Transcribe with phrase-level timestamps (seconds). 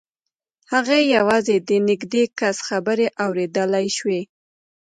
[0.73, 4.21] هغه یوازې د نږدې کس خبرې اورېدلای شوې